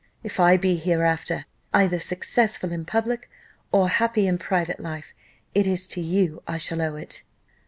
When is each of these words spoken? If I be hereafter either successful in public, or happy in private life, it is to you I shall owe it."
If 0.23 0.39
I 0.39 0.57
be 0.57 0.77
hereafter 0.77 1.45
either 1.75 1.99
successful 1.99 2.71
in 2.71 2.85
public, 2.85 3.29
or 3.71 3.87
happy 3.87 4.25
in 4.25 4.39
private 4.39 4.79
life, 4.79 5.13
it 5.53 5.67
is 5.67 5.85
to 5.89 6.01
you 6.01 6.41
I 6.47 6.57
shall 6.57 6.81
owe 6.81 6.95
it." 6.95 7.21